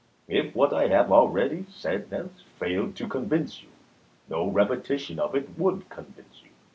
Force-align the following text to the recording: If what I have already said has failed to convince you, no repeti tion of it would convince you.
If 0.27 0.55
what 0.55 0.73
I 0.73 0.87
have 0.87 1.11
already 1.11 1.67
said 1.69 2.07
has 2.09 2.29
failed 2.59 2.95
to 2.95 3.07
convince 3.07 3.61
you, 3.61 3.69
no 4.27 4.49
repeti 4.51 4.97
tion 4.97 5.19
of 5.19 5.35
it 5.35 5.55
would 5.59 5.89
convince 5.91 6.41
you. 6.43 6.49